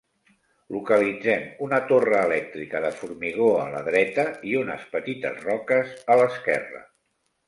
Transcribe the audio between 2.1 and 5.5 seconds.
elèctrica de formigó a la dreta i unes petites